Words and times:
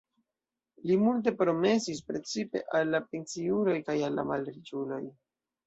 Li 0.91 0.95
multe 1.01 1.33
promesis 1.41 2.01
precipe 2.09 2.63
al 2.81 2.91
la 2.97 3.03
pensiuloj 3.13 3.79
kaj 3.93 3.99
al 4.11 4.21
la 4.21 4.29
malriĉuloj. 4.33 5.03